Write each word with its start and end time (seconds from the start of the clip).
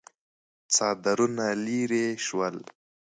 څادرونه 0.73 1.45
ليرې 1.65 2.07
شول. 2.25 2.55